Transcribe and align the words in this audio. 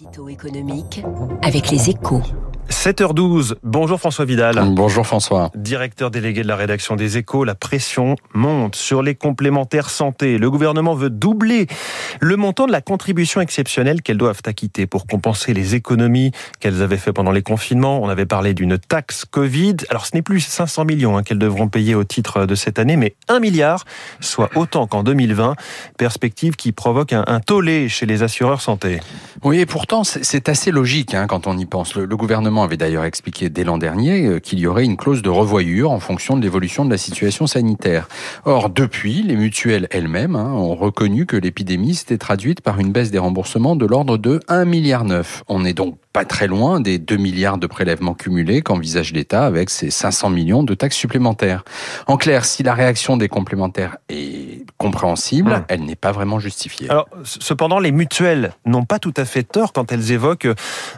L'édito 0.00 0.28
économique 0.28 1.04
avec 1.42 1.70
les 1.70 1.90
échos. 1.90 2.22
7h12, 2.70 3.54
bonjour 3.62 3.98
François 3.98 4.24
Vidal. 4.24 4.60
Bonjour 4.70 5.06
François. 5.06 5.50
Directeur 5.54 6.10
délégué 6.10 6.42
de 6.42 6.48
la 6.48 6.56
rédaction 6.56 6.96
des 6.96 7.18
échos, 7.18 7.44
la 7.44 7.54
pression 7.54 8.16
monte 8.32 8.74
sur 8.74 9.02
les 9.02 9.14
complémentaires 9.14 9.90
santé. 9.90 10.38
Le 10.38 10.50
gouvernement 10.50 10.94
veut 10.94 11.10
doubler 11.10 11.66
le 12.20 12.36
montant 12.36 12.66
de 12.66 12.72
la 12.72 12.80
contribution 12.80 13.40
exceptionnelle 13.40 14.02
qu'elles 14.02 14.18
doivent 14.18 14.42
acquitter 14.46 14.86
pour 14.86 15.06
compenser 15.06 15.52
les 15.54 15.74
économies 15.74 16.32
qu'elles 16.58 16.82
avaient 16.82 16.96
fait 16.96 17.12
pendant 17.12 17.32
les 17.32 17.42
confinements. 17.42 18.02
On 18.02 18.08
avait 18.08 18.26
parlé 18.26 18.54
d'une 18.54 18.78
taxe 18.78 19.24
Covid. 19.24 19.76
Alors 19.90 20.06
ce 20.06 20.14
n'est 20.14 20.22
plus 20.22 20.40
500 20.40 20.84
millions 20.84 21.16
hein, 21.16 21.22
qu'elles 21.22 21.38
devront 21.38 21.68
payer 21.68 21.94
au 21.94 22.04
titre 22.04 22.46
de 22.46 22.54
cette 22.54 22.78
année, 22.78 22.96
mais 22.96 23.14
1 23.28 23.40
milliard, 23.40 23.84
soit 24.20 24.50
autant 24.56 24.86
qu'en 24.86 25.02
2020. 25.02 25.54
Perspective 25.98 26.56
qui 26.56 26.72
provoque 26.72 27.12
un, 27.12 27.24
un 27.26 27.40
tollé 27.40 27.88
chez 27.88 28.06
les 28.06 28.22
assureurs 28.22 28.62
santé. 28.62 29.00
Oui, 29.42 29.60
et 29.60 29.66
pourtant 29.86 30.02
c'est 30.02 30.48
assez 30.48 30.70
logique 30.70 31.12
hein, 31.12 31.26
quand 31.26 31.46
on 31.46 31.58
y 31.58 31.66
pense. 31.66 31.94
Le, 31.94 32.16
gouvernement 32.16 32.62
avait 32.62 32.78
d'ailleurs 32.78 33.04
expliqué 33.04 33.50
dès 33.50 33.64
l'an 33.64 33.76
dernier 33.76 34.24
euh, 34.24 34.38
qu'il 34.38 34.58
y 34.58 34.66
aurait 34.66 34.86
une 34.86 34.96
clause 34.96 35.20
de 35.20 35.28
revoyure 35.28 35.90
en 35.90 36.00
fonction 36.00 36.38
de 36.38 36.42
l'évolution 36.42 36.86
de 36.86 36.90
la 36.90 36.96
situation 36.96 37.46
sanitaire. 37.46 38.08
Or, 38.46 38.70
depuis, 38.70 39.22
les 39.22 39.36
mutuelles 39.36 39.86
elles-mêmes 39.90 40.36
hein, 40.36 40.52
ont 40.52 40.74
reconnu 40.74 41.26
que 41.26 41.36
l'épidémie 41.36 41.94
s'était 41.94 42.16
traduite 42.16 42.62
par 42.62 42.80
une 42.80 42.92
baisse 42.92 43.10
des 43.10 43.18
remboursements 43.18 43.76
de 43.76 43.84
l'ordre 43.84 44.16
de 44.16 44.40
1,9 44.48 44.64
milliard. 44.64 45.04
On 45.48 45.66
est 45.66 45.74
donc 45.74 45.98
pas 46.14 46.24
très 46.24 46.46
loin 46.46 46.80
des 46.80 46.98
2 46.98 47.16
milliards 47.16 47.58
de 47.58 47.66
prélèvements 47.66 48.14
cumulés 48.14 48.62
qu'envisage 48.62 49.12
l'État 49.12 49.44
avec 49.44 49.68
ses 49.68 49.90
500 49.90 50.30
millions 50.30 50.62
de 50.62 50.72
taxes 50.72 50.96
supplémentaires. 50.96 51.62
En 52.06 52.16
clair, 52.16 52.46
si 52.46 52.62
la 52.62 52.72
réaction 52.72 53.18
des 53.18 53.28
complémentaires 53.28 53.98
est 54.08 54.23
compréhensible, 54.84 55.50
mmh. 55.50 55.64
elle 55.68 55.84
n'est 55.84 55.96
pas 55.96 56.12
vraiment 56.12 56.38
justifiée. 56.38 56.88
Alors, 56.90 57.08
cependant, 57.24 57.78
les 57.78 57.92
mutuelles 57.92 58.52
n'ont 58.64 58.84
pas 58.84 58.98
tout 58.98 59.14
à 59.16 59.24
fait 59.24 59.42
tort 59.42 59.72
quand 59.72 59.90
elles 59.92 60.12
évoquent 60.12 60.48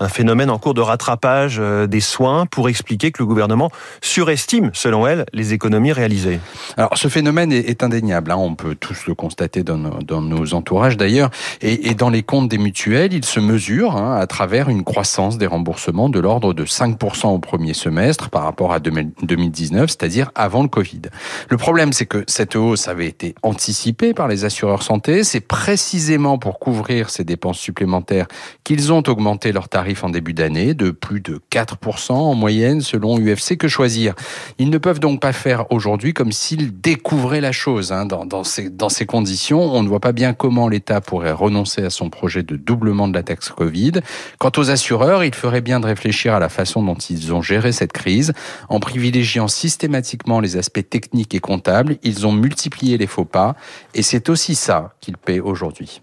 un 0.00 0.08
phénomène 0.08 0.50
en 0.50 0.58
cours 0.58 0.74
de 0.74 0.80
rattrapage 0.80 1.58
euh, 1.60 1.86
des 1.86 2.00
soins 2.00 2.46
pour 2.46 2.68
expliquer 2.68 3.12
que 3.12 3.22
le 3.22 3.26
gouvernement 3.26 3.70
surestime, 4.00 4.70
selon 4.72 5.06
elles, 5.06 5.26
les 5.32 5.52
économies 5.52 5.92
réalisées. 5.92 6.40
Alors, 6.76 6.96
ce 6.96 7.08
phénomène 7.08 7.52
est, 7.52 7.82
indéniable. 7.82 8.30
Hein. 8.30 8.36
On 8.38 8.54
peut 8.54 8.74
tous 8.74 9.06
le 9.06 9.14
constater 9.14 9.62
dans 9.62 9.76
nos, 9.76 10.02
dans 10.02 10.22
nos 10.22 10.54
entourages 10.54 10.96
d'ailleurs. 10.96 11.30
Et, 11.60 11.90
et, 11.90 11.94
dans 11.94 12.10
les 12.10 12.22
comptes 12.22 12.48
des 12.48 12.58
mutuelles, 12.58 13.12
il 13.12 13.24
se 13.24 13.40
mesure 13.40 13.96
hein, 13.96 14.16
à 14.16 14.26
travers 14.26 14.68
une 14.68 14.84
croissance 14.84 15.02
croissance 15.02 15.36
des 15.36 15.48
remboursements 15.48 16.08
de 16.08 16.20
l'ordre 16.20 16.54
de 16.54 16.64
5% 16.64 17.26
au 17.26 17.38
premier 17.40 17.74
semestre 17.74 18.30
par 18.30 18.44
rapport 18.44 18.72
à 18.72 18.78
2019, 18.78 19.90
c'est-à-dire 19.90 20.30
avant 20.36 20.62
le 20.62 20.68
Covid. 20.68 21.02
Le 21.48 21.56
problème, 21.56 21.92
c'est 21.92 22.06
que 22.06 22.22
cette 22.28 22.54
hausse 22.54 22.86
avait 22.86 23.08
été 23.08 23.34
anticipée 23.42 23.71
par 24.14 24.28
les 24.28 24.44
assureurs 24.44 24.82
santé. 24.82 25.24
C'est 25.24 25.40
précisément 25.40 26.38
pour 26.38 26.58
couvrir 26.58 27.10
ces 27.10 27.24
dépenses 27.24 27.58
supplémentaires 27.58 28.26
qu'ils 28.64 28.92
ont 28.92 29.02
augmenté 29.06 29.50
leurs 29.50 29.68
tarifs 29.68 30.04
en 30.04 30.10
début 30.10 30.34
d'année 30.34 30.74
de 30.74 30.90
plus 30.90 31.20
de 31.20 31.40
4% 31.50 32.12
en 32.12 32.34
moyenne 32.34 32.80
selon 32.80 33.18
UFC. 33.18 33.56
Que 33.56 33.68
choisir 33.68 34.14
Ils 34.58 34.70
ne 34.70 34.78
peuvent 34.78 35.00
donc 35.00 35.20
pas 35.20 35.32
faire 35.32 35.70
aujourd'hui 35.72 36.12
comme 36.12 36.32
s'ils 36.32 36.80
découvraient 36.80 37.40
la 37.40 37.52
chose. 37.52 37.92
Hein. 37.92 38.06
Dans, 38.06 38.44
ces, 38.44 38.68
dans 38.68 38.88
ces 38.88 39.06
conditions, 39.06 39.62
on 39.62 39.82
ne 39.82 39.88
voit 39.88 40.00
pas 40.00 40.12
bien 40.12 40.34
comment 40.34 40.68
l'État 40.68 41.00
pourrait 41.00 41.32
renoncer 41.32 41.82
à 41.82 41.90
son 41.90 42.10
projet 42.10 42.42
de 42.42 42.56
doublement 42.56 43.08
de 43.08 43.14
la 43.14 43.22
taxe 43.22 43.48
Covid. 43.50 43.92
Quant 44.38 44.52
aux 44.56 44.70
assureurs, 44.70 45.24
il 45.24 45.34
ferait 45.34 45.60
bien 45.60 45.80
de 45.80 45.86
réfléchir 45.86 46.34
à 46.34 46.38
la 46.38 46.48
façon 46.48 46.82
dont 46.82 46.94
ils 46.94 47.32
ont 47.32 47.42
géré 47.42 47.72
cette 47.72 47.92
crise. 47.92 48.32
En 48.68 48.80
privilégiant 48.80 49.48
systématiquement 49.48 50.40
les 50.40 50.56
aspects 50.56 50.88
techniques 50.88 51.34
et 51.34 51.40
comptables, 51.40 51.96
ils 52.02 52.26
ont 52.26 52.32
multiplié 52.32 52.98
les 52.98 53.06
faux 53.06 53.24
pas 53.24 53.56
et 53.94 54.02
c'est 54.02 54.28
aussi 54.28 54.54
ça 54.54 54.94
qu'ils 55.00 55.16
paient 55.16 55.40
aujourd'hui. 55.40 56.00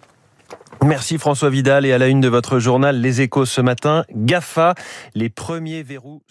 Merci 0.84 1.18
François 1.18 1.50
Vidal 1.50 1.86
et 1.86 1.92
à 1.92 1.98
la 1.98 2.08
une 2.08 2.22
de 2.22 2.30
votre 2.30 2.60
journal 2.60 3.02
Les 3.02 3.22
Échos 3.22 3.46
ce 3.46 3.60
matin, 3.60 4.06
GAFA, 4.14 4.76
les 5.14 5.30
premiers 5.30 5.84
verrous. 5.84 6.22